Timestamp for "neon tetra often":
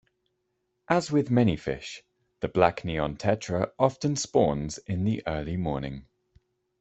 2.83-4.15